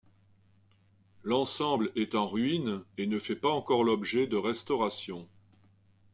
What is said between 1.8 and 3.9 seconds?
est en ruine et ne fait pas encore